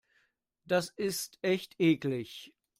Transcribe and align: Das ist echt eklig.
Das 0.65 0.89
ist 0.89 1.37
echt 1.43 1.79
eklig. 1.79 2.51